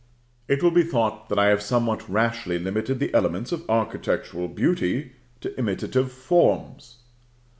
It 0.47 0.63
will 0.63 0.71
be 0.71 0.81
thought 0.81 1.29
that 1.29 1.37
I 1.37 1.49
have 1.49 1.61
somewhat 1.61 2.09
rashly 2.09 2.57
limited 2.57 2.97
the 2.97 3.13
elements 3.13 3.51
of 3.51 3.63
architectural 3.69 4.47
beauty 4.47 5.11
to 5.41 5.55
imitative 5.59 6.11
forms. 6.11 7.03